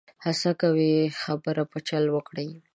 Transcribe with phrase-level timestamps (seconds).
[0.25, 2.49] هڅه کوي خبره په چل وکړي.